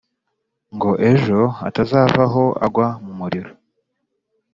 Ngo 0.75 0.91
ejo 1.11 1.39
atazavaho 1.67 2.43
agwa 2.65 2.87
mu 3.03 3.13
muriro! 3.19 3.51